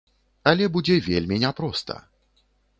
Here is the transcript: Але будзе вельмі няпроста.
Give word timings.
Але 0.51 0.69
будзе 0.77 0.97
вельмі 1.09 1.39
няпроста. 1.45 2.01